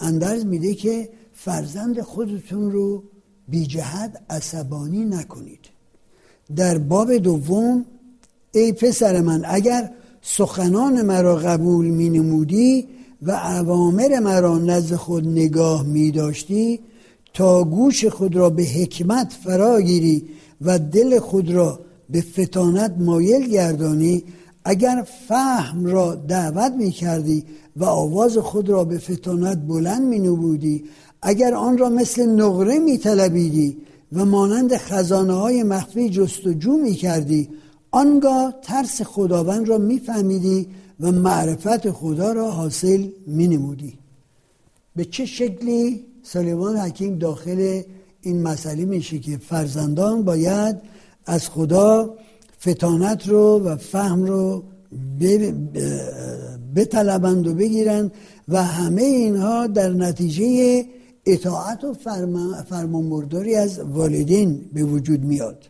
اندرز 0.00 0.46
میده 0.46 0.74
که 0.74 1.08
فرزند 1.32 2.00
خودتون 2.00 2.72
رو 2.72 3.02
بی 3.48 3.66
جهت 3.66 4.20
عصبانی 4.30 5.04
نکنید. 5.04 5.60
در 6.56 6.78
باب 6.78 7.16
دوم 7.16 7.84
ای 8.52 8.72
پسر 8.72 9.20
من 9.20 9.42
اگر 9.44 9.90
سخنان 10.22 11.02
مرا 11.02 11.36
قبول 11.36 11.86
می 11.86 12.10
نمودی 12.10 12.88
و 13.22 13.32
عوامر 13.32 14.18
مرا 14.18 14.58
نزد 14.58 14.94
خود 14.94 15.26
نگاه 15.28 15.86
می 15.86 16.10
داشتی 16.10 16.80
تا 17.34 17.64
گوش 17.64 18.04
خود 18.04 18.36
را 18.36 18.50
به 18.50 18.62
حکمت 18.62 19.32
فرا 19.44 19.80
گیری 19.80 20.28
و 20.60 20.78
دل 20.78 21.18
خود 21.18 21.50
را 21.50 21.80
به 22.12 22.20
فتانت 22.20 22.94
مایل 22.98 23.48
گردانی 23.48 24.24
اگر 24.64 25.06
فهم 25.28 25.84
را 25.84 26.14
دعوت 26.14 26.72
می 26.72 26.90
کردی 26.90 27.44
و 27.76 27.84
آواز 27.84 28.38
خود 28.38 28.68
را 28.68 28.84
به 28.84 28.98
فتانت 28.98 29.58
بلند 29.68 30.02
می 30.02 30.18
نبودی 30.18 30.84
اگر 31.22 31.54
آن 31.54 31.78
را 31.78 31.88
مثل 31.88 32.26
نقره 32.26 32.78
می 32.78 32.98
طلبیدی 32.98 33.76
و 34.12 34.24
مانند 34.24 34.76
خزانه 34.76 35.32
های 35.32 35.62
مخفی 35.62 36.10
جستجو 36.10 36.76
می 36.76 36.92
کردی 36.92 37.48
آنگاه 37.90 38.54
ترس 38.62 39.02
خداوند 39.02 39.68
را 39.68 39.78
می 39.78 39.98
فهمیدی 39.98 40.68
و 41.00 41.12
معرفت 41.12 41.90
خدا 41.90 42.32
را 42.32 42.50
حاصل 42.50 43.06
می 43.26 43.48
نمودی 43.48 43.98
به 44.96 45.04
چه 45.04 45.26
شکلی 45.26 46.04
سلیمان 46.22 46.76
حکیم 46.76 47.18
داخل 47.18 47.82
این 48.22 48.42
مسئله 48.42 48.84
میشه 48.84 49.18
که 49.18 49.36
فرزندان 49.36 50.22
باید 50.22 50.76
از 51.26 51.48
خدا 51.48 52.14
فتانت 52.60 53.28
رو 53.28 53.58
و 53.58 53.76
فهم 53.76 54.22
رو 54.24 54.62
بطلبند 56.76 57.46
و 57.46 57.54
بگیرند 57.54 58.12
و 58.48 58.62
همه 58.62 59.02
اینها 59.02 59.66
در 59.66 59.88
نتیجه 59.88 60.84
اطاعت 61.26 61.84
و 61.84 61.94
فرمانبرداری 62.68 63.54
از 63.54 63.78
والدین 63.78 64.64
به 64.72 64.84
وجود 64.84 65.24
میاد. 65.24 65.68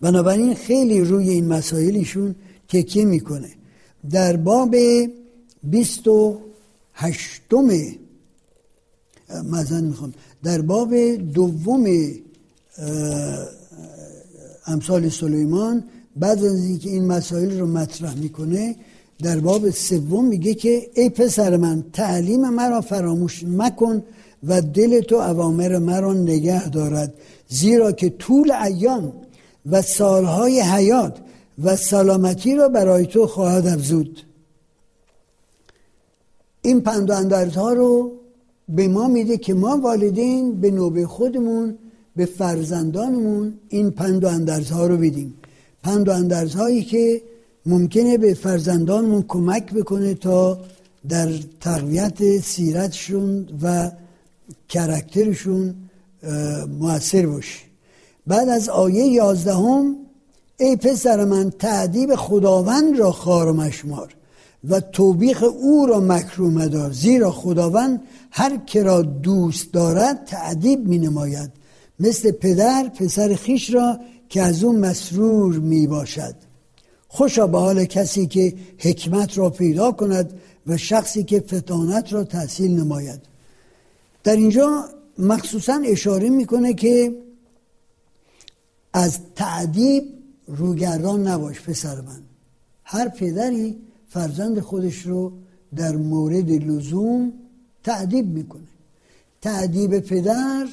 بنابراین 0.00 0.54
خیلی 0.54 1.00
روی 1.00 1.30
این 1.30 1.48
مسائلشون 1.48 2.34
تکیه 2.68 3.04
می‌کنه. 3.04 3.50
در 4.10 4.36
باب 4.36 4.76
بیست 5.62 6.08
و 6.08 6.40
هشتم 6.94 7.70
مزن 9.50 9.84
می‌خوام. 9.84 10.14
در 10.42 10.60
باب 10.60 10.94
دوم 11.16 11.84
امثال 14.66 15.08
سلیمان 15.08 15.84
بعد 16.16 16.44
از 16.44 16.64
اینکه 16.64 16.90
این 16.90 17.06
مسائل 17.06 17.60
رو 17.60 17.66
مطرح 17.66 18.14
می‌کنه 18.14 18.76
در 19.22 19.40
باب 19.40 19.70
سوم 19.70 20.24
میگه 20.24 20.54
که 20.54 20.90
ای 20.94 21.08
پسر 21.08 21.56
من 21.56 21.84
تعلیم 21.92 22.48
مرا 22.48 22.80
فراموش 22.80 23.44
مکن 23.44 24.02
و 24.44 24.60
دل 24.60 25.00
تو 25.00 25.16
اوامر 25.16 25.78
مرا 25.78 26.12
نگه 26.12 26.68
دارد. 26.68 27.14
زیرا 27.48 27.92
که 27.92 28.10
طول 28.10 28.50
ایام 28.50 29.12
و 29.66 29.82
سالهای 29.82 30.60
حیات 30.60 31.18
و 31.64 31.76
سلامتی 31.76 32.54
را 32.54 32.68
برای 32.68 33.06
تو 33.06 33.26
خواهد 33.26 33.66
افزود. 33.66 34.20
این 36.62 36.80
پند 36.80 37.10
و 37.10 37.74
رو 37.74 38.12
به 38.68 38.88
ما 38.88 39.08
میده 39.08 39.36
که 39.36 39.54
ما 39.54 39.76
والدین 39.76 40.60
به 40.60 40.70
نوبه 40.70 41.06
خودمون 41.06 41.78
به 42.16 42.26
فرزندانمون 42.26 43.54
این 43.68 43.90
پند 43.90 44.24
و 44.24 44.28
اندرزها 44.28 44.86
رو 44.86 44.96
بدیم. 44.96 45.34
پند 45.82 46.08
و 46.08 46.12
اندرزهایی 46.12 46.82
که 46.82 47.22
ممکنه 47.66 48.18
به 48.18 48.34
فرزندانمون 48.34 49.24
کمک 49.28 49.72
بکنه 49.72 50.14
تا 50.14 50.58
در 51.08 51.28
تقویت 51.60 52.40
سیرتشون 52.40 53.48
و 53.62 53.90
کرکترشون 54.68 55.74
موثر 56.80 57.26
باشه. 57.26 57.58
بعد 58.26 58.48
از 58.48 58.68
آیه 58.68 59.06
یازدهم 59.06 59.96
ای 60.56 60.76
پسر 60.76 61.24
من 61.24 61.50
تعدیب 61.50 62.14
خداوند 62.14 62.98
را 62.98 63.12
خار 63.12 63.48
و 63.48 63.52
مشمار 63.52 64.14
و 64.68 64.80
توبیخ 64.80 65.42
او 65.42 65.86
را 65.86 66.00
مکرومه 66.00 66.68
دار 66.68 66.92
زیرا 66.92 67.30
خداوند 67.30 68.00
هر 68.30 68.56
که 68.56 68.82
را 68.82 69.02
دوست 69.02 69.72
دارد 69.72 70.24
تعدیب 70.24 70.88
می 70.88 70.98
نماید 70.98 71.50
مثل 72.00 72.32
پدر 72.32 72.88
پسر 72.88 73.34
خیش 73.34 73.74
را 73.74 74.00
که 74.28 74.42
از 74.42 74.64
اون 74.64 74.76
مسرور 74.76 75.58
می 75.58 75.86
باشد 75.86 76.34
خوشا 77.08 77.46
به 77.46 77.58
حال 77.58 77.84
کسی 77.84 78.26
که 78.26 78.54
حکمت 78.78 79.38
را 79.38 79.50
پیدا 79.50 79.92
کند 79.92 80.40
و 80.66 80.76
شخصی 80.76 81.24
که 81.24 81.40
فتانت 81.40 82.12
را 82.12 82.24
تحصیل 82.24 82.80
نماید. 82.80 83.20
در 84.24 84.36
اینجا 84.36 84.84
مخصوصا 85.18 85.80
اشاره 85.84 86.28
می‌کنه 86.28 86.74
که 86.74 87.14
از 88.92 89.18
تعدیب 89.34 90.04
روگردان 90.46 91.28
نباش 91.28 91.60
پسر 91.60 92.00
من. 92.00 92.22
هر 92.84 93.08
پدری 93.08 93.76
فرزند 94.08 94.60
خودش 94.60 95.06
رو 95.06 95.32
در 95.76 95.96
مورد 95.96 96.50
لزوم 96.50 97.32
تعدیب 97.84 98.26
می‌کنه. 98.26 98.62
تعدیب 99.42 99.98
پدر 99.98 100.66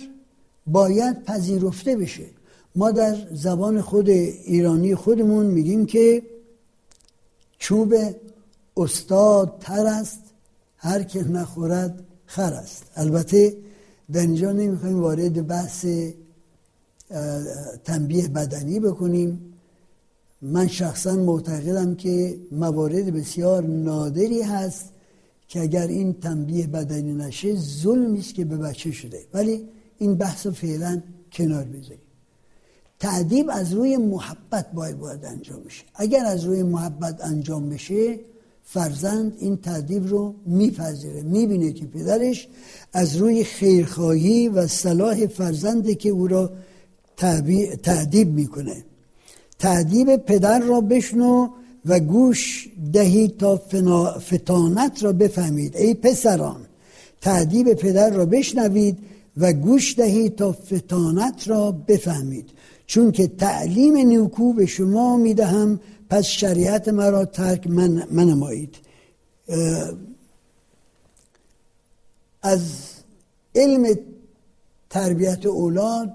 باید 0.67 1.23
پذیرفته 1.23 1.95
بشه. 1.95 2.25
ما 2.75 2.91
در 2.91 3.17
زبان 3.33 3.81
خود 3.81 4.09
ایرانی 4.09 4.95
خودمون 4.95 5.45
میگیم 5.45 5.85
که 5.85 6.23
چوب 7.59 7.95
استاد 8.77 9.57
تر 9.59 9.85
است 9.85 10.21
هر 10.77 11.03
که 11.03 11.27
نخورد 11.27 12.03
خر 12.25 12.53
است. 12.53 12.83
البته 12.95 13.57
در 14.11 14.21
اینجا 14.21 14.51
نمی‌خوایم 14.51 15.01
وارد 15.01 15.47
بحث 15.47 15.85
تنبیه 17.83 18.27
بدنی 18.27 18.79
بکنیم. 18.79 19.53
من 20.41 20.67
شخصا 20.67 21.15
معتقدم 21.15 21.95
که 21.95 22.37
موارد 22.51 23.13
بسیار 23.13 23.63
نادری 23.63 24.41
هست 24.41 24.85
که 25.47 25.61
اگر 25.61 25.87
این 25.87 26.13
تنبیه 26.13 26.67
بدنی 26.67 27.13
نشه 27.13 27.55
ظلمی 27.55 28.19
است 28.19 28.33
که 28.33 28.45
به 28.45 28.57
بچه 28.57 28.91
شده. 28.91 29.25
ولی 29.33 29.67
این 30.01 30.15
بحث 30.15 30.47
فعلا 30.47 31.01
کنار 31.31 31.63
بذاریم. 31.63 32.07
تعدیب 32.99 33.49
از 33.49 33.73
روی 33.73 33.97
محبت 33.97 34.71
باید 34.73 34.99
باید 34.99 35.25
انجام 35.25 35.63
بشه. 35.63 35.83
اگر 35.95 36.25
از 36.25 36.43
روی 36.43 36.63
محبت 36.63 37.25
انجام 37.25 37.69
بشه 37.69 38.19
فرزند 38.63 39.33
این 39.39 39.57
تعدیب 39.57 40.07
رو 40.07 40.35
میپذیره 40.45 41.21
می‌بینه 41.21 41.71
که 41.71 41.85
پدرش 41.85 42.47
از 42.93 43.15
روی 43.15 43.43
خیرخواهی 43.43 44.47
و 44.47 44.67
صلاح 44.67 45.27
فرزنده 45.27 45.95
که 45.95 46.09
او 46.09 46.27
را 46.27 46.51
تعدیب 47.83 48.27
می‌کنه. 48.27 48.83
تعدیب 49.59 50.15
پدر 50.15 50.59
را 50.59 50.81
بشنو 50.81 51.47
و 51.85 51.99
گوش 51.99 52.69
دهید 52.93 53.37
تا 53.37 53.61
فتانت 54.19 55.03
را 55.03 55.13
بفهمید. 55.13 55.77
ای 55.77 55.93
پسران 55.93 56.61
تعدیب 57.21 57.73
پدر 57.73 58.09
را 58.09 58.25
بشنوید 58.25 59.10
و 59.37 59.53
گوش 59.53 59.95
دهید 59.95 60.35
تا 60.35 60.51
فتانت 60.51 61.47
را 61.47 61.71
بفهمید. 61.71 62.49
چون 62.85 63.11
که 63.11 63.27
تعلیم 63.27 63.97
نیوکو 63.97 64.53
به 64.53 64.65
شما 64.65 65.17
می‌دهم 65.17 65.79
پس 66.09 66.25
شریعت 66.25 66.87
مرا 66.87 67.25
ترک 67.25 67.67
من 67.67 68.07
منمایید. 68.11 68.75
از 72.41 72.61
علم 73.55 73.95
تربیت 74.89 75.45
اولاد 75.45 76.09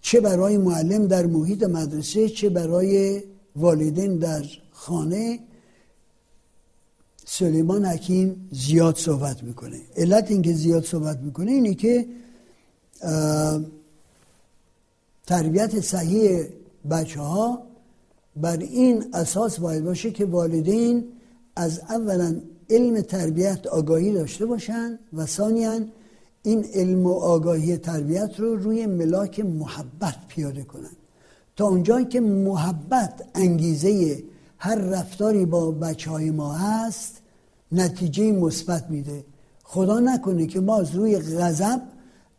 چه 0.00 0.20
برای 0.20 0.56
معلم 0.56 1.06
در 1.06 1.26
محیط 1.26 1.62
مدرسه 1.62 2.28
چه 2.28 2.48
برای 2.48 3.22
والدین 3.56 4.18
در 4.18 4.44
خانه 4.72 5.38
سلیمان 7.28 7.84
حکیم 7.84 8.48
زیاد 8.52 8.96
صحبت 8.96 9.42
می‌کنه. 9.42 9.80
علت 9.96 10.30
اینکه 10.30 10.52
زیاد 10.52 10.84
صحبت 10.84 11.18
می‌کنه 11.18 11.50
اینه 11.50 11.74
که 11.74 12.06
تربیت 15.26 15.80
صحیح 15.80 16.44
بچه 16.90 17.20
ها 17.20 17.62
بر 18.36 18.56
این 18.56 19.04
اساس 19.12 19.60
باید 19.60 19.84
باشه 19.84 20.10
که 20.10 20.24
والدین 20.24 21.04
از 21.56 21.80
اولا 21.88 22.40
علم 22.70 23.00
تربیت 23.00 23.66
آگاهی 23.66 24.12
داشته 24.12 24.46
باشن 24.46 24.98
و 25.12 25.26
ثانیا 25.26 25.80
این 26.42 26.64
علم 26.74 27.06
و 27.06 27.12
آگاهی 27.12 27.76
تربیت 27.76 28.40
رو 28.40 28.56
روی 28.56 28.86
ملاک 28.86 29.40
محبت 29.40 30.16
پیاده 30.28 30.62
کنن. 30.62 30.96
تا 31.56 31.68
اونجایی 31.68 32.06
که 32.06 32.20
محبت 32.20 33.24
انگیزه 33.34 34.22
هر 34.58 34.74
رفتاری 34.74 35.46
با 35.46 35.70
بچه 35.70 36.10
های 36.10 36.30
ما 36.30 36.52
هست 36.52 37.15
نتیجه 37.72 38.32
مثبت 38.32 38.90
میده. 38.90 39.24
خدا 39.62 40.00
نکنه 40.00 40.46
که 40.46 40.60
ما 40.60 40.80
از 40.80 40.94
روی 40.94 41.18
غضب 41.18 41.80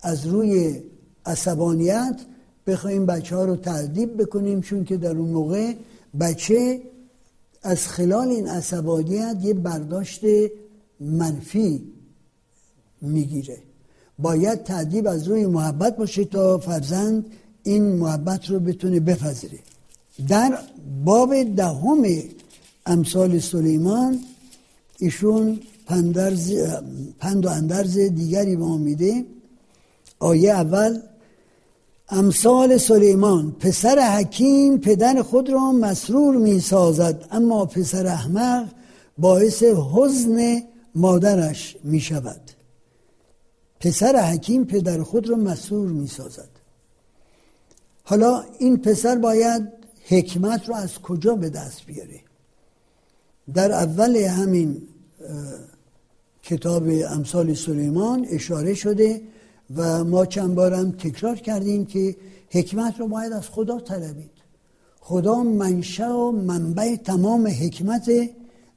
از 0.02 0.28
روی 0.28 0.82
عصبانیت 1.26 2.22
بخوایم 2.68 3.06
بچه 3.06 3.36
ها 3.36 3.46
رو 3.46 3.56
تعذیب 3.56 4.22
بکنیم 4.22 4.62
چون 4.62 4.84
که 4.84 4.98
در 4.98 5.18
اون 5.18 5.30
موقع 5.30 5.74
بچه 6.20 6.82
از 7.64 7.88
خلال 7.88 8.28
این 8.28 8.48
عصبانیت 8.48 9.38
یه 9.42 9.54
برداشت 9.54 10.22
منفی 11.00 11.94
می‌گیره. 13.02 13.58
باید 14.20 14.64
تعدیب 14.64 15.08
از 15.08 15.28
روی 15.28 15.46
محبت 15.46 15.98
باشه 15.98 16.26
تا 16.26 16.58
فرزند 16.58 17.26
این 17.64 17.96
محبت 17.96 18.50
رو 18.50 18.60
بتونه 18.60 19.00
بپذیره. 19.00 19.60
در 20.28 20.60
باب 21.06 21.44
دهم 21.44 22.04
امثال 22.86 23.40
سلیمان 23.40 24.20
ایشون 25.00 25.60
پندرز 25.86 26.54
پند 27.20 27.46
و 27.46 27.50
اندرز 27.50 27.98
دیگری 27.98 28.56
به 28.56 28.64
ما 28.64 28.78
میده. 28.78 29.26
آیه 30.20 30.52
اول 30.52 31.00
امثال 32.10 32.78
سلیمان 32.78 33.52
پسر 33.60 34.00
حکیم 34.00 34.78
پدر 34.78 35.22
خود 35.22 35.50
را 35.50 35.72
مسرور 35.72 36.38
می 36.38 36.60
سازد 36.60 37.28
اما 37.32 37.66
پسر 37.66 38.08
احمق 38.08 38.68
باعث 39.18 39.64
حزن 39.64 40.64
مادرش 40.96 41.78
می 41.84 42.00
شود 42.00 42.42
پسر 43.80 44.16
حکیم 44.16 44.66
پدر 44.66 45.04
خود 45.04 45.30
را 45.30 45.36
مسرور 45.36 45.88
می 45.88 46.08
سازد 46.08 46.50
حالا 48.04 48.44
این 48.60 48.78
پسر 48.78 49.16
باید 49.16 49.68
حکمت 50.08 50.70
رو 50.70 50.76
از 50.76 51.00
کجا 51.00 51.36
به 51.36 51.50
دست 51.50 51.86
بیاره؟ 51.86 52.27
در 53.54 53.72
اول 53.72 54.16
همین 54.16 54.82
کتاب 56.44 56.84
امثال 57.10 57.54
سلیمان 57.54 58.28
اشاره 58.30 58.74
شده 58.74 59.22
و 59.76 60.04
ما 60.04 60.26
چند 60.26 60.56
بارم 60.56 60.92
تکرار 60.92 61.36
کردیم 61.36 61.86
که 61.86 62.16
حکمت 62.50 63.00
رو 63.00 63.08
باید 63.08 63.34
از 63.34 63.50
خدا 63.50 63.80
طلبید. 63.80 64.32
خدا 65.00 65.44
منشأ 65.44 66.14
و 66.14 66.32
منبع 66.32 66.96
تمام 66.96 67.48
حکمت 67.48 68.12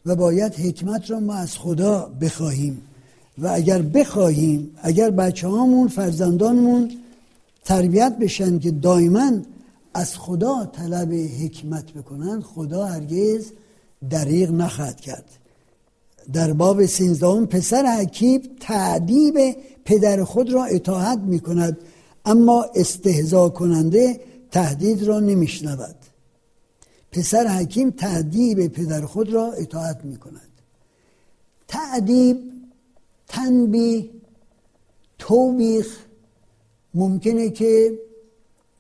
و 0.07 0.17
باید 0.17 0.55
حکمت 0.55 1.11
رو 1.11 1.21
ما 1.21 1.35
از 1.35 1.59
خدا 1.59 2.11
بخواهیم. 2.21 2.83
و 3.39 3.49
اگر 3.49 3.83
بخواهیم 3.83 4.71
اگر 4.83 5.11
بچه 5.11 5.49
هامون 5.49 5.89
فرزندانمون 5.89 6.91
تربیت 7.65 8.19
بشن 8.19 8.59
که 8.59 8.71
دائما 8.71 9.33
از 9.95 10.17
خدا 10.17 10.65
طلب 10.73 11.13
حکمت 11.13 11.93
بکنن 11.93 12.41
خدا 12.41 12.87
هرگز 12.87 13.53
دریغ 14.11 14.51
نخواهد 14.51 15.01
کرد. 15.01 15.25
در 16.33 16.53
باب 16.53 16.87
سینزدهم 16.87 17.47
پسر 17.47 17.97
حکیم 18.01 18.43
تعدیب 18.61 19.57
پدر 19.85 20.25
خود 20.25 20.53
را 20.53 20.65
اطاعت 20.65 21.19
می 21.19 21.41
کند 21.41 21.79
اما 22.25 22.67
استهزا 22.75 23.49
کننده 23.49 24.21
تهدید 24.51 25.03
را 25.03 25.21
نمیشنود. 25.21 25.97
پسر 27.13 27.47
حکیم 27.47 27.91
تعدیب 27.91 28.69
پدر 28.69 29.07
خود 29.07 29.33
را 29.33 29.53
اطاعت 29.53 30.05
می 30.05 30.17
کند 30.17 30.51
تعدیب 31.69 32.37
تنبیه 33.29 34.11
توبیخ 35.19 35.99
ممکنه 36.95 37.51
که 37.51 37.99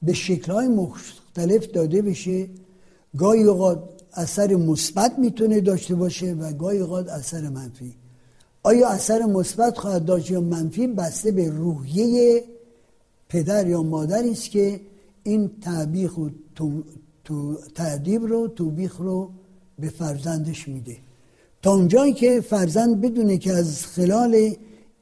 به 0.02 0.12
شکلهای 0.12 0.68
مختلف 0.68 1.66
داده 1.66 2.02
بشه. 2.02 2.48
گاهی 3.16 3.42
اوقات 3.42 3.99
اثر 4.14 4.54
مثبت 4.54 5.18
می‌تونه 5.18 5.60
داشته 5.60 5.94
باشه 5.94 6.32
و 6.32 6.52
گاهی 6.52 6.78
اوقات 6.78 7.08
اثر 7.08 7.48
منفی. 7.48 7.94
آیا 8.62 8.88
اثر 8.88 9.22
مثبت 9.22 9.78
خواهد 9.78 10.04
داشت 10.04 10.30
یا 10.30 10.40
منفی 10.40 10.86
بسته 10.86 11.32
به 11.32 11.50
روحیه 11.50 12.44
پدر 13.28 13.66
یا 13.66 13.82
مادری 13.82 14.30
است 14.30 14.50
که 14.50 14.80
این 15.22 15.50
تعبیخ 15.62 16.18
و 16.18 16.28
تو 17.24 17.56
تعدیب 17.74 18.26
رو 18.26 18.48
توبیخ 18.48 18.96
رو 18.96 19.30
به 19.78 19.88
فرزندش 19.88 20.68
میده؟ 20.68 20.96
تا 21.62 21.74
اونجایی 21.74 22.12
که 22.12 22.40
فرزند 22.40 23.00
بدونه 23.00 23.38
که 23.38 23.52
از 23.52 23.86
خلال 23.86 24.54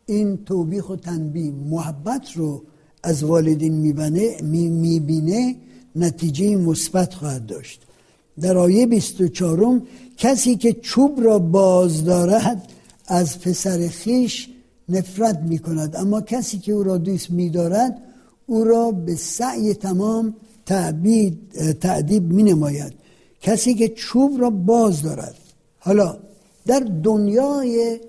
این 0.06 0.44
توبیخ 0.44 0.90
و 0.90 0.96
تنبیه 0.96 1.52
محبت 1.52 2.32
رو 2.36 2.62
از 3.02 3.24
والدین 3.24 3.74
می‌بینه 3.74 4.42
می 4.42 5.56
نتیجه 5.96 6.56
مثبت 6.56 7.14
خواهد 7.14 7.46
داشت. 7.46 7.87
در 8.40 8.56
آیه 8.56 8.86
24 8.86 9.82
کسی 10.16 10.56
که 10.56 10.72
چوب 10.72 11.20
را 11.22 11.38
باز 11.38 12.04
دارد 12.04 12.62
از 13.06 13.40
پسر 13.40 13.88
خیش 13.88 14.48
نفرت 14.88 15.38
می 15.38 15.58
کند 15.58 15.96
اما 15.96 16.20
کسی 16.20 16.58
که 16.58 16.72
او 16.72 16.82
را 16.82 16.98
دوست 16.98 17.30
می 17.30 17.50
دارد 17.50 18.02
او 18.46 18.64
را 18.64 18.90
به 18.90 19.14
سعی 19.16 19.74
تمام 19.74 20.34
تعدیب 21.80 22.32
می 22.32 22.42
نماید 22.42 22.92
کسی 23.40 23.74
که 23.74 23.88
چوب 23.88 24.40
را 24.40 24.50
باز 24.50 25.02
دارد. 25.02 25.34
حالا 25.78 26.16
در 26.66 26.80
دنیای 27.02 28.00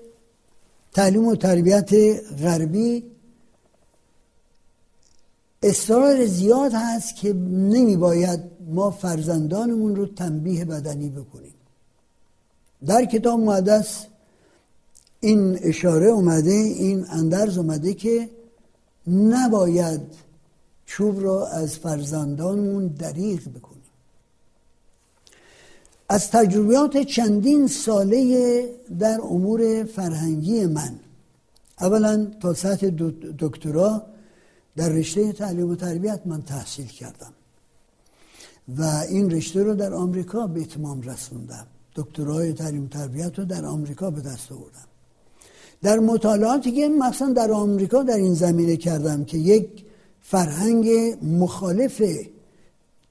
تعلیم 0.92 1.26
و 1.26 1.36
تربیت 1.36 1.90
غربی 2.42 3.02
اصرار 5.62 6.26
زیاد 6.26 6.72
هست 6.74 7.16
که 7.16 7.32
نمی 7.32 7.96
باید 7.96 8.40
ما 8.68 8.90
فرزندانمون 8.90 9.96
رو 9.96 10.06
تنبیه 10.06 10.64
بدنی 10.64 11.08
بکنیم. 11.08 11.54
در 12.86 13.04
کتاب 13.04 13.40
مقدس 13.40 14.06
این 15.20 15.58
اشاره 15.62 16.06
اومده 16.06 16.50
این 16.50 17.06
اندرز 17.10 17.58
اومده 17.58 17.94
که 17.94 18.28
نباید 19.06 20.00
چوب 20.86 21.22
را 21.22 21.46
از 21.48 21.76
فرزندانمون 21.78 22.86
دریغ 22.86 23.40
بکنیم. 23.40 23.82
از 26.08 26.30
تجربیات 26.30 26.96
چندین 26.96 27.66
ساله 27.66 28.68
در 28.98 29.20
امور 29.20 29.84
فرهنگی 29.84 30.66
من 30.66 30.98
اولا 31.80 32.26
تا 32.40 32.54
سطح 32.54 32.90
دکترا 33.38 34.02
در 34.80 34.88
رشته 34.88 35.32
تعلیم 35.32 35.70
و 35.70 35.74
تربیت 35.74 36.20
من 36.24 36.42
تحصیل 36.42 36.86
کردم. 36.86 37.32
و 38.76 38.82
این 39.10 39.30
رشته 39.30 39.62
رو 39.62 39.74
در 39.74 39.94
آمریکا 39.94 40.46
به 40.46 40.60
اتمام 40.60 41.02
رسوندم. 41.02 41.66
دکترای 41.94 42.52
تعلیم 42.52 42.84
و 42.84 42.88
تربیت 42.88 43.38
رو 43.38 43.44
در 43.44 43.64
آمریکا 43.64 44.10
به 44.10 44.20
دست 44.20 44.52
آوردم. 44.52 44.88
در 45.82 45.98
مطالعاتی 45.98 46.72
که 46.72 46.88
مثلا 46.88 47.32
در 47.32 47.52
آمریکا 47.52 48.02
در 48.02 48.16
این 48.16 48.34
زمینه 48.34 48.76
کردم 48.76 49.24
که 49.24 49.38
یک 49.38 49.84
فرهنگ 50.20 50.88
مخالف 51.22 52.02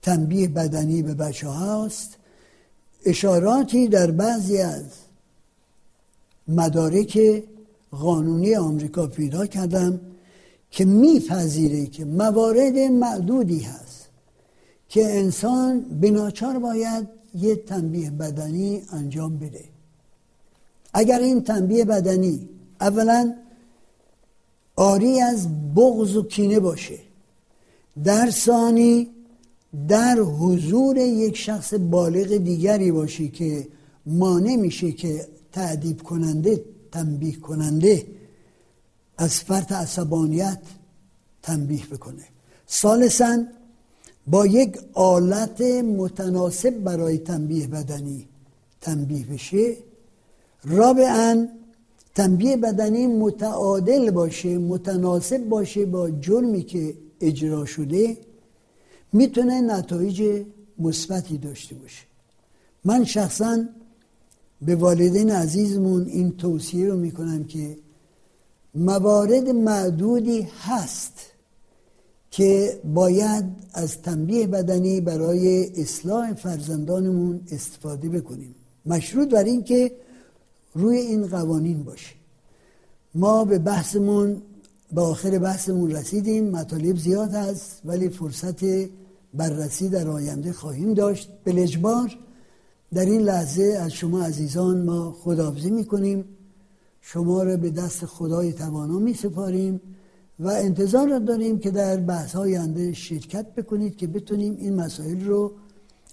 تنبیه 0.02 0.48
بدنی 0.48 1.02
به 1.02 1.14
بچه 1.14 1.48
هاست 1.48 2.18
اشاراتی 3.06 3.88
در 3.88 4.12
بعضی 4.12 4.58
از 4.58 4.86
مدارک 6.48 7.44
قانونی 7.92 8.56
آمریکا 8.56 9.08
پیدا 9.08 9.46
کردم 9.46 10.00
که 10.72 10.86
میپذیره 10.86 11.86
که 11.86 12.06
موارد 12.06 12.78
معدودی 12.78 13.60
هست 13.60 14.10
که 14.90 15.18
انسان 15.18 15.82
بناچار 15.82 16.60
باید 16.60 17.08
یه 17.36 17.56
تنبیه 17.56 18.12
بدنی 18.12 18.82
انجام 18.92 19.38
بده. 19.38 19.64
اگر 20.94 21.20
این 21.20 21.42
تنبیه 21.44 21.86
بدنی 21.86 22.50
اولا 22.82 23.36
آری 24.76 25.22
از 25.22 25.48
بغض 25.76 26.16
و 26.16 26.24
کینه 26.24 26.60
باشه 26.60 27.00
در 28.04 28.30
ثانی 28.30 29.10
در 29.88 30.20
حضور 30.20 30.98
یک 30.98 31.38
شخص 31.38 31.74
بالغ 31.74 32.38
دیگری 32.38 32.92
باشی 32.92 33.30
که 33.30 33.68
مانع 34.06 34.56
میشه 34.56 34.92
که 34.92 35.28
تعدیب 35.52 36.02
کننده 36.02 36.64
تنبیه 36.92 37.36
کننده 37.36 38.06
از 39.20 39.40
فرط 39.40 39.72
عصبانیت 39.72 40.60
تنبیه 41.42 41.86
بکنه. 41.86 42.24
سالسا 42.68 43.44
با 44.28 44.46
یک 44.46 44.80
آلت 44.94 45.62
متناسب 46.02 46.70
برای 46.70 47.18
تنبیه 47.18 47.68
بدنی 47.68 48.28
تنبیه 48.82 49.26
بشه. 49.26 49.78
رابعا 50.64 51.48
تنبیه 52.16 52.58
بدنی 52.58 53.08
متعادل 53.08 54.12
باشه 54.12 54.58
متناسب 54.58 55.50
باشه 55.50 55.86
با 55.86 56.10
جرمی 56.10 56.64
که 56.64 56.94
اجرا 57.22 57.66
شده. 57.66 58.18
می‌تونه 59.14 59.62
نتایج 59.62 60.44
مثبتی 60.80 61.38
داشته 61.38 61.76
باشه. 61.76 62.04
من 62.86 63.06
شخصا 63.06 63.66
به 64.62 64.76
والدین 64.76 65.32
عزیزمون 65.32 66.08
این 66.08 66.38
توصیه 66.38 66.88
رو 66.88 66.98
می‌کنم 66.98 67.44
که 67.44 67.78
موارد 68.76 69.50
معدودی 69.50 70.48
هست 70.60 71.14
که 72.32 72.80
باید 72.94 73.46
از 73.74 74.02
تنبیه 74.02 74.48
بدنی 74.48 75.02
برای 75.02 75.70
اصلاح 75.82 76.34
فرزندانمون 76.34 77.42
استفاده 77.52 78.10
بکنیم. 78.10 78.56
مشروط 78.86 79.30
بر 79.30 79.44
این 79.44 79.64
که 79.64 79.92
روی 80.74 80.98
این 80.98 81.28
قوانین 81.28 81.84
باشه. 81.84 82.16
ما 83.16 83.46
به 83.46 83.60
بحثمون 83.60 84.42
به 84.94 85.02
آخر 85.02 85.40
بحثمون 85.40 85.92
رسیدیم. 85.92 86.50
مطالب 86.50 86.98
زیاد 86.98 87.34
هست 87.34 87.82
ولی 87.86 88.10
فرصت 88.10 88.60
بررسی 89.34 89.90
در 89.90 90.08
آینده 90.08 90.54
خواهیم 90.54 90.94
داشت. 90.94 91.30
به 91.44 91.52
لجبار 91.52 92.18
در 92.94 93.06
این 93.06 93.22
لحظه 93.22 93.78
از 93.82 93.92
شما 93.92 94.24
عزیزان 94.24 94.82
ما 94.86 95.12
خداحافظی 95.12 95.70
می‌کنیم. 95.70 96.26
شما 97.02 97.44
را 97.44 97.58
به 97.58 97.70
دست 97.70 98.06
خدای 98.06 98.54
توانا 98.54 99.00
می 99.00 99.14
سپاریم 99.14 99.82
و 100.40 100.48
انتظار 100.48 101.20
داریم 101.20 101.60
که 101.60 101.72
در 101.72 101.98
بحث 101.98 102.36
های 102.36 102.58
آینده 102.58 102.94
شرکت 102.94 103.56
بکنید 103.56 103.96
که 103.96 104.08
بتونیم 104.08 104.56
این 104.60 104.76
مسائل 104.76 105.26
رو 105.26 105.54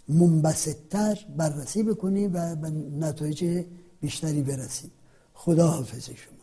منبسطتر 0.09 1.27
بررسی 1.37 1.83
بکنیم 1.83 2.31
و 2.35 2.57
به 2.57 2.71
نتایج 3.01 3.65
بیشتری 4.01 4.43
برسیم. 4.43 4.91
خدا 5.35 5.69
حافظ 5.69 6.11
شما. 6.11 6.36